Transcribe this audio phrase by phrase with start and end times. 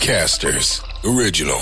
[0.00, 0.82] Podcasters
[1.16, 1.60] Original.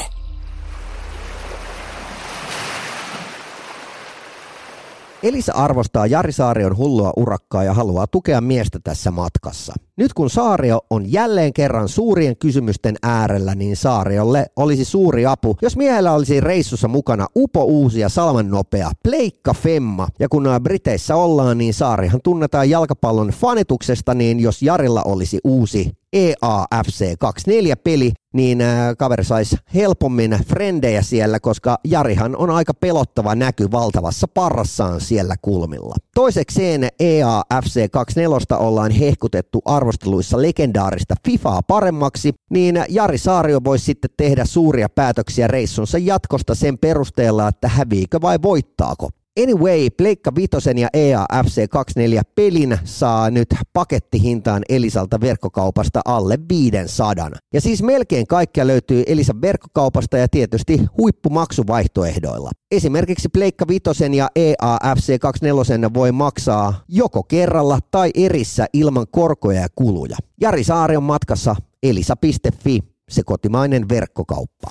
[5.22, 9.74] Elisa arvostaa Jari Saarion hullua urakkaa ja haluaa tukea miestä tässä matkassa.
[9.96, 15.76] Nyt kun Saario on jälleen kerran suurien kysymysten äärellä, niin Saariolle olisi suuri apu, jos
[15.76, 20.08] miehellä olisi reissussa mukana upo uusi ja salman nopea Pleikka Femma.
[20.18, 27.14] Ja kun Briteissä ollaan, niin Saarihan tunnetaan jalkapallon fanituksesta, niin jos Jarilla olisi uusi EAFC
[27.24, 34.28] 24-peli, niin äh, kaveri saisi helpommin frendejä siellä, koska Jarihan on aika pelottava näky valtavassa
[34.28, 35.94] parrassaan siellä kulmilla.
[36.14, 44.44] Toisekseen EAFC 24 ollaan hehkutettu arvosteluissa legendaarista FIFAa paremmaksi, niin Jari Saario voisi sitten tehdä
[44.44, 49.08] suuria päätöksiä reissunsa jatkosta sen perusteella, että häviikö vai voittaako.
[49.42, 57.30] Anyway, Pleikka Vitosen ja EAFC 24 pelin saa nyt pakettihintaan Elisalta verkkokaupasta alle 500.
[57.54, 62.50] Ja siis melkein kaikkia löytyy Elisan verkkokaupasta ja tietysti huippumaksuvaihtoehdoilla.
[62.70, 69.68] Esimerkiksi Pleikka Vitosen ja EAFC 24 voi maksaa joko kerralla tai erissä ilman korkoja ja
[69.74, 70.16] kuluja.
[70.40, 74.70] Jari Saari on matkassa elisa.fi, se kotimainen verkkokauppa.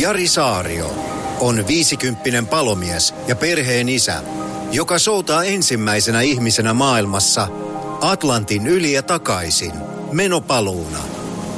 [0.00, 4.22] Jari Saario on viisikymppinen palomies ja perheen isä,
[4.72, 7.48] joka soutaa ensimmäisenä ihmisenä maailmassa
[8.00, 9.72] Atlantin yli ja takaisin
[10.12, 10.98] menopaluuna.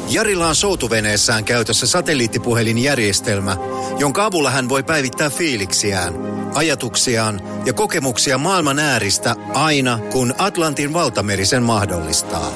[0.09, 3.57] Jarilla on soutuveneessään käytössä satelliittipuhelinjärjestelmä,
[3.99, 6.15] jonka avulla hän voi päivittää fiiliksiään,
[6.55, 12.53] ajatuksiaan ja kokemuksia maailman ääristä aina, kun Atlantin valtameri sen mahdollistaa.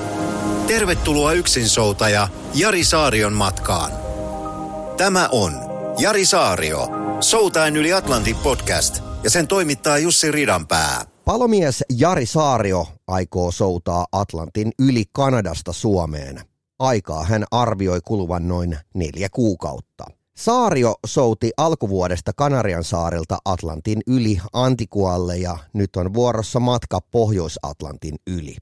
[0.66, 3.90] Tervetuloa yksinsoutaja Jari Saarion matkaan.
[4.96, 5.52] Tämä on
[5.98, 11.04] Jari Saario, Soutain yli Atlantin podcast ja sen toimittaa Jussi Ridanpää.
[11.24, 16.40] Palomies Jari Saario aikoo soutaa Atlantin yli Kanadasta Suomeen.
[16.78, 20.04] Aikaa hän arvioi kuluvan noin neljä kuukautta.
[20.36, 28.56] Saario souti alkuvuodesta Kanarian saarilta Atlantin yli Antikualle ja nyt on vuorossa matka Pohjois-Atlantin yli.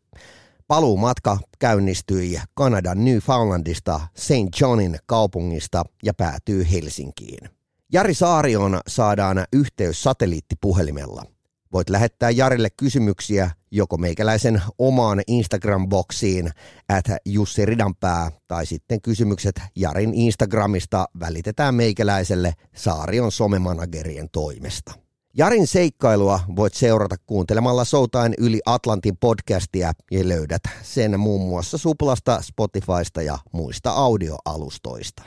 [0.68, 4.60] Paluumatka käynnistyi Kanadan Newfoundlandista St.
[4.60, 7.50] Johnin kaupungista ja päätyy Helsinkiin.
[7.94, 11.24] Jari Saarioon saadaan yhteys satelliittipuhelimella.
[11.72, 16.50] Voit lähettää Jarille kysymyksiä joko meikäläisen omaan Instagram-boksiin
[16.88, 24.92] at Jussi Ridanpää tai sitten kysymykset Jarin Instagramista välitetään meikäläiselle Saarion somemanagerien toimesta.
[25.36, 32.42] Jarin seikkailua voit seurata kuuntelemalla Soutain yli Atlantin podcastia ja löydät sen muun muassa Suplasta,
[32.42, 35.22] Spotifysta ja muista audioalustoista.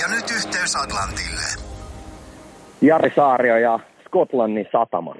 [0.00, 1.46] Ja nyt yhteys Atlantille.
[2.82, 5.18] Jari Saario ja Skotlannin satamat.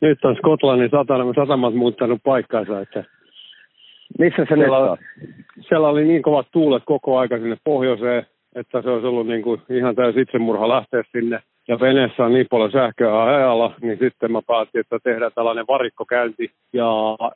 [0.00, 3.04] Nyt on Skotlannin satamat, satamat muuttanut paikkaansa, että
[4.18, 4.98] Missä se nyt siellä, on?
[5.68, 9.62] siellä oli niin kovat tuulet koko aika sinne pohjoiseen, että se olisi ollut niin kuin
[9.70, 11.40] ihan täysi itsemurha lähteä sinne.
[11.68, 16.50] Ja veneessä on niin paljon sähköä ajalla, niin sitten mä päätin, että tehdään tällainen varikkokäynti.
[16.72, 16.90] Ja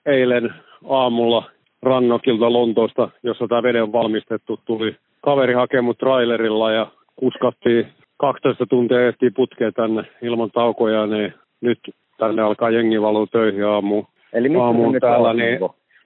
[0.07, 0.55] eilen
[0.89, 1.51] aamulla
[1.83, 9.07] Rannokilta Lontoosta, jossa tämä vene on valmistettu, tuli kaveri hakemut trailerilla ja kuskattiin 12 tuntia
[9.09, 11.79] ehtii putkeen tänne ilman taukoja, niin nyt
[12.19, 14.05] tänne alkaa jengi valua töihin aamu.
[14.33, 15.59] Eli missä aamuun nyt täällä, niin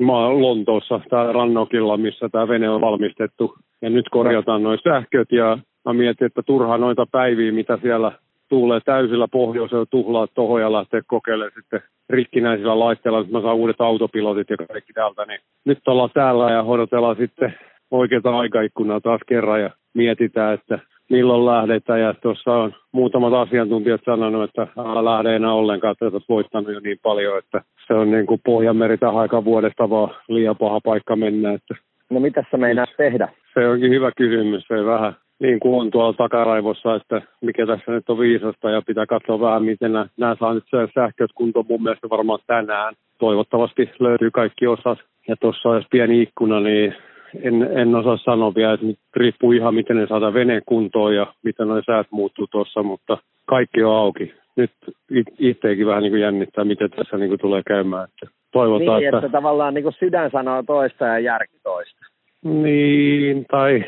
[0.07, 3.55] mä oon Lontoossa, täällä Rannokilla, missä tämä vene on valmistettu.
[3.83, 8.13] Ja nyt korjataan noin sähköt ja mä mietin, että turhaa noita päiviä, mitä siellä
[8.49, 11.81] tuulee täysillä pohjoisella tuhlaa tohon ja lähteä kokeilemaan sitten
[12.11, 16.63] rikkinäisillä laitteilla, että mä saan uudet autopilotit ja kaikki täältä, niin nyt ollaan täällä ja
[16.63, 17.55] odotellaan sitten
[17.91, 20.79] oikeata aikaikkunaa taas kerran ja mietitään, että
[21.11, 22.01] milloin lähdetään.
[22.01, 26.81] Ja tuossa on muutamat asiantuntijat sanonut, että älä lähde enää ollenkaan, että olet voittanut jo
[26.81, 31.17] niin paljon, että se on niin kuin Pohjanmeri tähän aikaan vuodesta vaan liian paha paikka
[31.17, 31.75] mennä, että
[32.11, 33.29] No mitä sä meinaat tehdä?
[33.55, 34.65] se onkin hyvä kysymys.
[34.69, 39.07] Se vähän niin kuin on tuolla takaraivossa, että mikä tässä nyt on viisasta ja pitää
[39.07, 40.65] katsoa vähän, miten nämä, nämä saa nyt
[40.95, 42.95] sähköt kuntoon mun mielestä varmaan tänään.
[43.19, 44.99] Toivottavasti löytyy kaikki osat.
[45.29, 46.95] Ja tuossa olisi pieni ikkuna, niin
[47.43, 51.27] en, en osaa sanoa vielä, että nyt riippuu ihan miten ne saadaan veneen kuntoon ja
[51.43, 54.35] miten noin säät muuttuu tuossa, mutta kaikki on auki.
[54.57, 54.71] Nyt
[55.11, 58.05] it- itseäkin vähän niin kuin jännittää, miten tässä niin kuin tulee käymään.
[58.05, 62.01] Että toivotaan, Niin, että tavallaan niin kuin sydän sanoo toista ja järki toista.
[62.45, 63.85] Niin, tai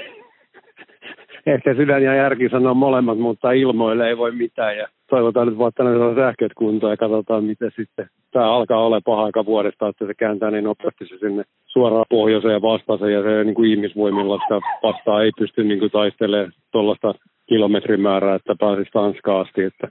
[1.47, 4.77] ehkä sydän ja järki sanoo molemmat, mutta ilmoille ei voi mitään.
[4.77, 9.25] Ja toivotaan nyt vaan, saa sähköt kuntoon ja katsotaan, miten sitten tämä alkaa olla paha
[9.25, 13.45] aika vuodesta, että se kääntää niin nopeasti se sinne suoraan pohjoiseen ja vastaaseen ja se
[13.45, 17.15] niin kuin ihmisvoimilla sitä vastaan ei pysty niin kuin taistelemaan tuollaista
[17.49, 19.89] kilometrimäärää, että pääsisi Tanskaan asti, että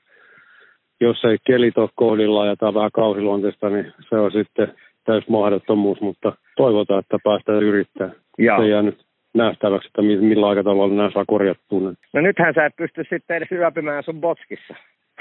[1.01, 4.73] jos ei kelit ole kohdillaan ja tämä on vähän kausiluonteista, niin se on sitten
[5.05, 8.09] täys mahdottomuus, mutta toivotaan, että päästään yrittää.
[8.37, 8.61] Joo.
[8.61, 8.97] Se jää nyt
[9.33, 11.93] nähtäväksi, että millä aikataululla nämä saa korjattua.
[12.13, 14.75] No nythän sä et pysty sitten edes yöpymään sun botskissa.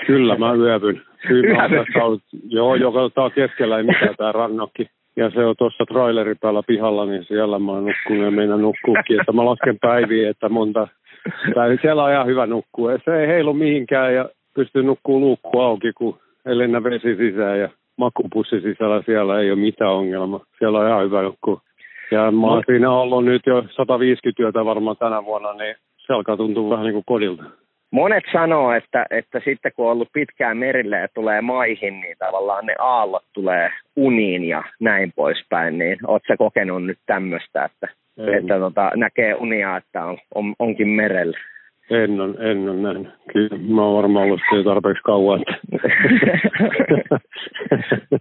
[0.07, 1.03] Kyllä mä yöpyn.
[1.29, 4.91] Kyllä mä tässä ollut, joo, joka tää on keskellä ei mitään tää rannokki.
[5.17, 9.21] Ja se on tuossa traileri päällä pihalla, niin siellä mä oon nukkunut ja meinaan nukkuukin.
[9.21, 10.89] Että mä lasken päiviä, että monta...
[11.55, 12.91] Tai siellä on ihan hyvä nukkua.
[13.05, 17.69] Se ei heilu mihinkään ja pystyy nukkuu luukku auki, kun ei lennä vesi sisään ja
[17.97, 20.45] makupussi sisällä siellä ei ole mitään ongelmaa.
[20.59, 21.61] Siellä on ihan hyvä nukkua.
[22.11, 26.37] Ja mä oon siinä ollut nyt jo 150 työtä varmaan tänä vuonna, niin se alkaa
[26.37, 27.45] tuntua vähän niin kuin kodilta.
[27.91, 32.67] Monet sanoo, että, että sitten kun on ollut pitkään merille ja tulee maihin, niin tavallaan
[32.67, 35.79] ne aallot tulee uniin ja näin poispäin.
[35.79, 37.89] Niin oot sä kokenut nyt tämmöistä, että,
[38.37, 41.39] että tota, näkee unia, että on, on, onkin merellä?
[41.91, 43.09] En on, en on näin.
[43.33, 45.41] Kyllä mä oon varmaan ollut jo tarpeeksi kauan.
[45.41, 45.61] Että...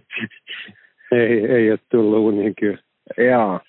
[1.12, 2.78] ei, ei ole tullut uniin kyllä.
[3.18, 3.60] Joo.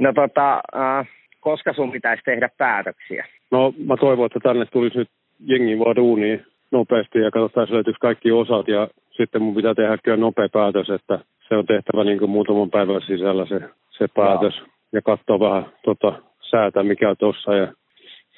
[0.00, 1.08] No tota, äh,
[1.40, 3.26] koska sun pitäisi tehdä päätöksiä?
[3.50, 5.08] No mä toivon, että tänne tulisi nyt
[5.46, 10.16] jengi vaan duuniin nopeasti ja katsotaan, löytyisi kaikki osat ja sitten mun pitää tehdä kyllä
[10.16, 11.18] nopea päätös, että
[11.48, 13.60] se on tehtävä niin kuin muutaman päivän sisällä se,
[13.90, 14.66] se päätös Joo.
[14.92, 16.12] ja katsoa vähän tota,
[16.50, 17.72] säätä, mikä on tuossa ja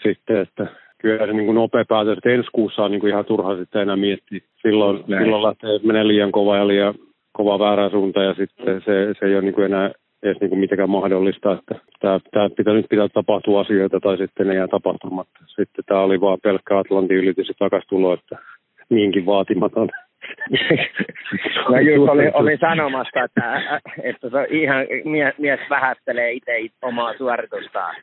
[0.03, 0.67] sitten, että
[0.99, 3.82] kyllä se niin kuin nopea päätös, että ensi kuussa on niin kuin ihan turha sitten
[3.82, 4.41] enää miettiä.
[4.62, 6.94] Silloin, silloin lähtee, menee liian kova ja liian
[7.32, 9.91] kova väärä suunta ja sitten se, se ei ole niin kuin enää
[10.23, 14.47] edes niin kuin mitenkään mahdollista, että tämä, tämä pitää, nyt pitää tapahtua asioita tai sitten
[14.47, 15.39] ne jää tapahtumatta.
[15.47, 18.39] Sitten tämä oli vaan pelkkä Atlantin ylitys ja tulo, että
[18.91, 19.89] niinkin vaatimaton.
[21.69, 26.53] no just oli, oli sanomassa, että, että se ihan mies, mies vähättelee itse
[26.83, 27.95] omaa suoritustaan.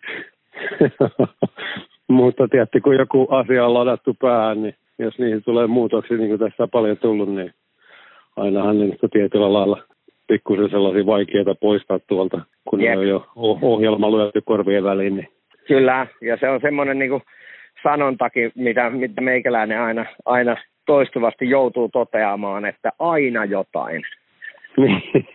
[2.07, 6.39] Mutta tietysti kun joku asia on ladattu päähän, niin jos niihin tulee muutoksia, niin kuin
[6.39, 7.53] tässä on paljon tullut, niin
[8.35, 9.83] ainahan ne tietyllä lailla
[10.29, 12.97] pikkusen sellaisia vaikeita poistaa tuolta, kun yep.
[12.97, 13.27] on jo
[13.61, 15.15] ohjelma lyöty korvien väliin.
[15.15, 15.27] Niin.
[15.67, 17.21] Kyllä, ja se on semmoinen niin
[17.83, 24.01] sanontakin, mitä, mitä meikäläinen aina, aina toistuvasti joutuu toteamaan, että aina jotain.
[24.77, 25.03] Niin.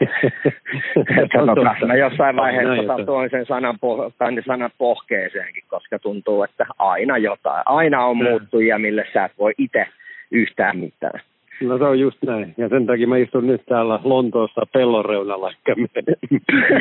[1.23, 6.67] että tota, mä jossain vaiheessa tota, tuon sen sanan, poh- sanan pohkeeseenkin, koska tuntuu, että
[6.79, 7.63] aina jotain.
[7.67, 9.87] Aina on muuttuja, mille sä et voi itse
[10.31, 11.21] yhtään mitään.
[11.63, 12.55] No se on just näin.
[12.57, 15.53] Ja sen takia mä istun nyt täällä Lontoossa pellon reunalla,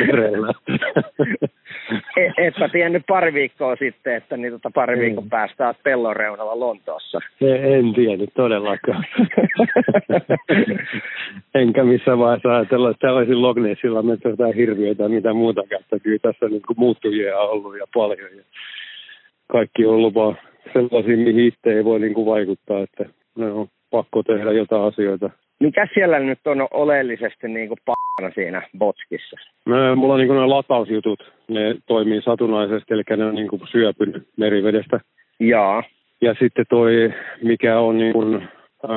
[0.06, 0.52] merellä.
[2.16, 6.60] E, etpä tiennyt pari viikkoa sitten, että niin tota pari viikon päästä olet pellon reunalla
[6.60, 7.20] Lontoossa.
[7.40, 9.04] E, en tiennyt todellakaan.
[11.54, 15.98] Enkä missään vaiheessa ajatella, että täällä olisi Lognessilla mennyt jotain hirviöitä mitä muuta käyttä.
[15.98, 18.36] Kyllä tässä niin kuin muuttujia on ollut ja paljon.
[18.36, 18.42] Ja
[19.46, 20.36] kaikki on ollut vaan
[20.72, 22.80] sellaisia, mihin itse ei voi niin kuin vaikuttaa.
[22.80, 23.04] Että
[23.38, 25.30] ne on pakko tehdä jotain asioita.
[25.60, 29.36] Mikä siellä nyt on oleellisesti niin kuin p***na siinä botskissa?
[29.66, 33.62] No, mulla on niin kuin ne latausjutut, ne toimii satunnaisesti, eli ne on niin kuin
[33.70, 35.00] syöpynyt merivedestä.
[35.40, 35.82] Jaa.
[36.20, 37.12] Ja sitten toi,
[37.42, 38.48] mikä on niin kuin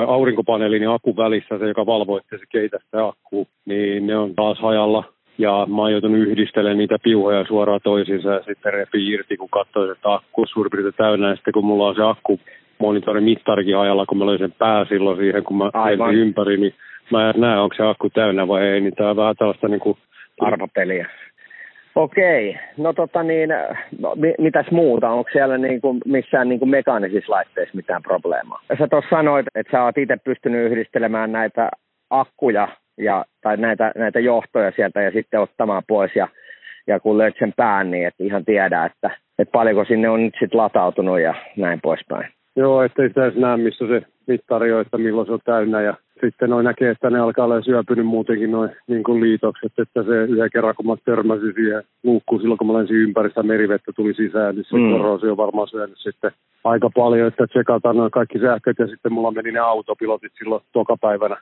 [0.07, 4.35] aurinkopaneelin ja akun välissä, se joka valvoo, että se keitä sitä akkuu, niin ne on
[4.35, 5.03] taas hajalla.
[5.37, 9.91] Ja mä oon joutunut yhdistelemään niitä piuhoja suoraan toisiinsa ja sitten repi irti, kun katsoo,
[9.91, 11.29] että akku on suurin täynnä.
[11.29, 12.39] Ja sitten kun mulla on se akku
[12.79, 16.15] monitorin mittarikin ajalla, kun mä löin sen pää silloin siihen, kun mä Aivan.
[16.15, 16.73] ympäri, niin
[17.11, 19.79] mä en näe, onko se akku täynnä vai ei, niin tää on vähän tällaista niin
[19.79, 19.97] kuin...
[20.41, 21.07] Arvapeliä.
[21.95, 23.49] Okei, no tota niin,
[23.99, 25.09] no, mitäs muuta?
[25.09, 28.61] Onko siellä niin kuin missään niin kuin mekaanisissa laitteissa mitään probleemaa?
[28.77, 31.69] Sä tuossa sanoit, että sä oot itse pystynyt yhdistelemään näitä
[32.09, 36.27] akkuja ja, tai näitä, näitä johtoja sieltä ja sitten ottamaan pois ja,
[36.87, 39.09] ja kun löit sen pään, niin et ihan tiedä, että,
[39.39, 42.36] että paljonko sinne on nyt sitten latautunut ja näin poispäin.
[42.57, 45.81] Joo, ettei sitä edes näe, missä se mittari on, että milloin se on täynnä.
[45.81, 50.03] Ja sitten noin näkee, että ne alkaa olla syöpynyt muutenkin noin niin kuin liitokset, että
[50.03, 53.91] se yhden kerran, kun mä törmäsin siihen luukkuun silloin, kun mä lensin ympäri sitä merivettä
[53.95, 54.91] tuli sisään, niin se mm.
[54.91, 56.31] korroosio on varmaan syönyt sitten
[56.63, 60.97] aika paljon, että tsekataan noin kaikki sähköt ja sitten mulla meni ne autopilotit silloin toka
[61.01, 61.37] päivänä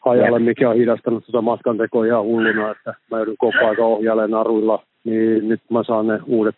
[0.00, 4.30] hajalle, mikä on hidastanut tuota matkan tekoa ihan hulluna, että mä joudun koko ajan ohjailemaan
[4.30, 6.56] naruilla, niin nyt mä saan ne uudet,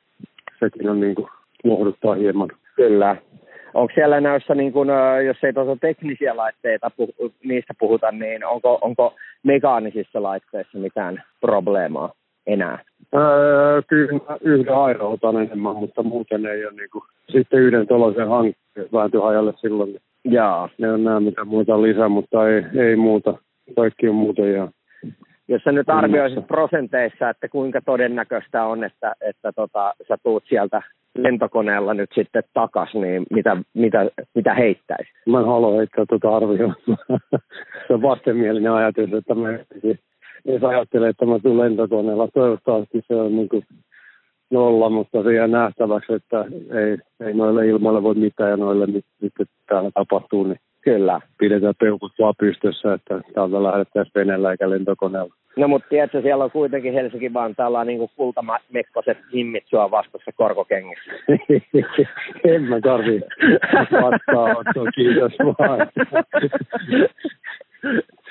[0.61, 1.29] sekin on niin kuin
[1.65, 2.49] lohduttaa hieman.
[2.77, 3.17] Kyllä,
[3.79, 4.89] onko siellä näissä, niin kun,
[5.27, 6.91] jos ei tuossa teknisiä laitteita,
[7.45, 12.13] niistä puhuta, niin onko, onko mekaanisissa laitteissa mitään probleemaa
[12.47, 12.79] enää?
[13.15, 18.89] Öö, kyllä yhden airautan enemmän, mutta muuten ei ole niin kuin, sitten yhden tuollaisen hankkeen
[18.93, 19.97] vääntyi hajalle silloin.
[20.25, 20.69] Jaa.
[20.79, 23.35] Ne on nämä mitä muuta lisää, mutta ei, ei muuta.
[23.77, 24.69] Kaikki on muuten ja
[25.49, 30.83] jos sä nyt arvioisit prosenteissa, että kuinka todennäköistä on, että, että tota, sä tuut sieltä
[31.19, 35.11] lentokoneella nyt sitten takas, niin mitä, mitä, mitä heittäisi?
[35.27, 36.75] Mä en halua heittää tuota arvioa.
[37.87, 39.49] Se on vastenmielinen ajatus, että mä
[40.45, 43.63] jos ajattelee, että mä tulen lentokoneella, toivottavasti se on niin kuin
[44.51, 46.45] nolla, mutta se jää nähtäväksi, että
[46.81, 48.87] ei, ei noille ilmoille voi mitään ja noille,
[49.23, 51.21] mitä täällä tapahtuu, niin Kyllä.
[51.39, 55.35] pidetään peukut vaan pystyssä, että täältä lähdettäisiin veneellä eikä lentokoneella.
[55.59, 61.13] No mutta tiedätkö, siellä on kuitenkin Helsinki Vantaalla niin kuin kultamekkoset himmit sua vastassa korkokengissä.
[62.55, 63.21] en mä tarvi
[64.03, 65.89] vastaanottoa, kiitos vaan.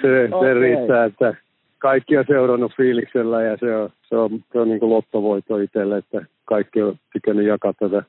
[0.02, 0.50] se, Okei.
[0.50, 1.34] se riittää, että
[1.78, 5.98] kaikki on seurannut fiiliksellä ja se on, se on, se on niin kuin lottovoitto itselle,
[5.98, 8.04] että kaikki on tykännyt jakaa tätä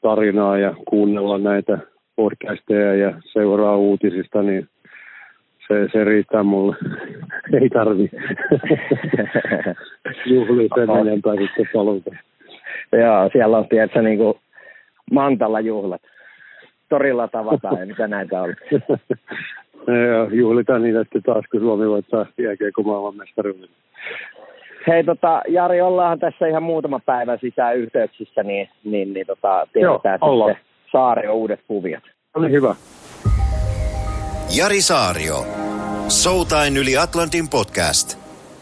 [0.00, 1.78] tarinaa ja kuunnella näitä
[2.16, 4.68] podcasteja ja seuraa uutisista, niin
[5.70, 6.76] se, se riittää mulle.
[7.60, 8.10] Ei tarvi
[10.34, 12.10] juhlia sen enempää sitten paluuta.
[12.92, 14.34] Joo, siellä on, tiedätkö, niin kuin
[15.12, 16.02] Mantalla juhlat.
[16.88, 18.54] Torilla tavataan ja mitä näitä on.
[19.86, 23.68] Ja juhlitaan niitä sitten taas, kun Suomi voittaa jääkiekko maailmanmestaruuden.
[24.86, 30.18] Hei tota, Jari, ollaan tässä ihan muutama päivä sisään yhteyksissä, niin, niin, niin tota, tiedetään
[30.22, 30.54] Joo, ollaan.
[30.54, 32.02] sitten Saaren uudet kuviot.
[32.34, 32.74] Oli hyvä.
[34.58, 35.59] Jari Saario.
[36.10, 38.18] Soutain yli Atlantin podcast.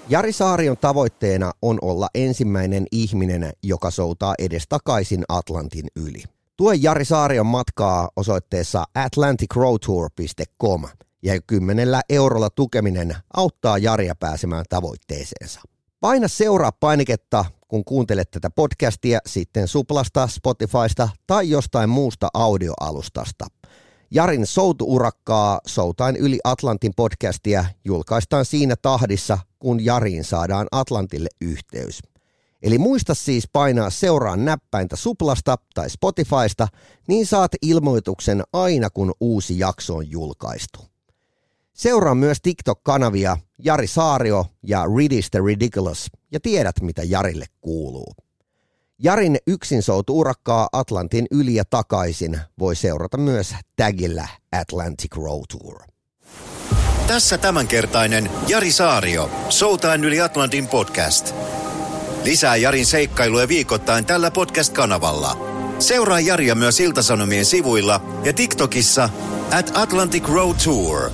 [0.09, 6.23] Jari Saarion tavoitteena on olla ensimmäinen ihminen, joka soutaa edestakaisin Atlantin yli.
[6.57, 10.85] Tue Jari Saarion matkaa osoitteessa atlanticroadtour.com
[11.23, 15.61] ja kymmenellä eurolla tukeminen auttaa Jaria pääsemään tavoitteeseensa.
[16.01, 23.47] Paina seuraa painiketta, kun kuuntelet tätä podcastia sitten Suplasta, Spotifysta tai jostain muusta audioalustasta.
[24.11, 32.03] Jarin soutuurakkaa Soutain yli Atlantin podcastia julkaistaan siinä tahdissa, kun Jariin saadaan Atlantille yhteys.
[32.63, 36.69] Eli muista siis painaa seuraa näppäintä Suplasta tai Spotifysta,
[37.09, 40.81] niin saat ilmoituksen aina kun uusi jakso on julkaistu.
[41.73, 48.13] Seuraa myös TikTok-kanavia Jari Saario ja Ridis the Ridiculous ja tiedät mitä Jarille kuuluu.
[49.03, 55.83] Jarin yksin urakkaa Atlantin yli ja takaisin voi seurata myös tagillä Atlantic Road Tour.
[57.07, 59.31] Tässä tämänkertainen Jari Saario.
[59.49, 61.35] Soutain yli Atlantin podcast.
[62.25, 65.39] Lisää Jarin seikkailuja viikoittain tällä podcast-kanavalla.
[65.79, 69.09] Seuraa Jaria myös Iltasanomien sivuilla ja TikTokissa
[69.59, 71.11] at Atlantic Road Tour.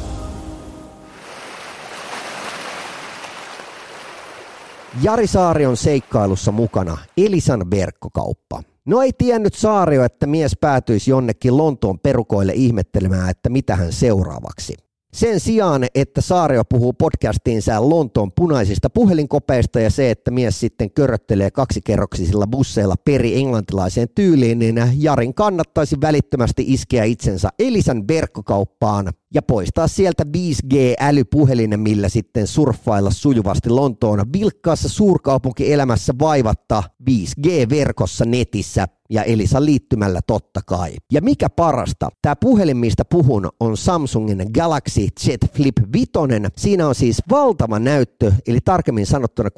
[5.03, 8.63] Jari Saarion seikkailussa mukana Elisan verkkokauppa.
[8.85, 14.75] No ei tiennyt Saario, että mies päätyisi jonnekin Lontoon perukoille ihmettelemään, että mitä hän seuraavaksi.
[15.15, 21.51] Sen sijaan, että Saario puhuu podcastiinsa Lontoon punaisista puhelinkopeista ja se, että mies sitten köröttelee
[21.51, 29.89] kaksikerroksisilla busseilla peri englantilaiseen tyyliin, niin Jarin kannattaisi välittömästi iskeä itsensä Elisan verkkokauppaan ja poistaa
[29.89, 40.21] sieltä 5G-älypuhelinen, millä sitten surffailla sujuvasti Lontoon vilkkaassa suurkaupunkielämässä vaivatta 5G-verkossa netissä ja Elisan liittymällä
[40.27, 40.93] totta kai.
[41.13, 46.11] Ja mikä parasta, tämä puhelin, mistä puhun, on Samsungin Galaxy Z Flip 5.
[46.57, 49.49] Siinä on siis valtava näyttö, eli tarkemmin sanottuna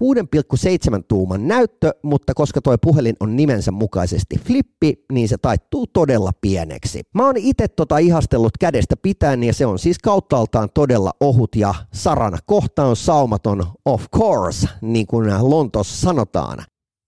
[0.97, 6.31] 6,7 tuuman näyttö, mutta koska tuo puhelin on nimensä mukaisesti flippi, niin se taittuu todella
[6.41, 7.03] pieneksi.
[7.15, 11.75] Mä oon itse tota ihastellut kädestä pitäen ja se on siis kauttaaltaan todella ohut ja
[11.95, 16.59] sarana kohta on saumaton of course, niin kuin Lontoossa sanotaan.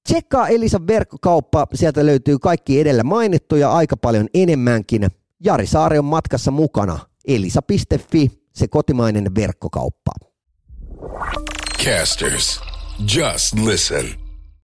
[0.09, 5.09] Tsekkaa Elisan verkkokauppa, sieltä löytyy kaikki edellä mainittuja aika paljon enemmänkin.
[5.45, 6.99] Jari Saari on matkassa mukana.
[7.29, 10.13] Elisa.fi, se kotimainen verkkokauppa.
[11.85, 12.61] Casters.
[13.17, 14.28] Just listen.